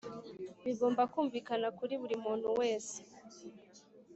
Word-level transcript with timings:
bigomba 0.65 1.01
kumvikana 1.13 1.67
kuri 1.77 1.93
buri 2.01 2.15
muntu 2.25 2.47
wese 2.59 2.97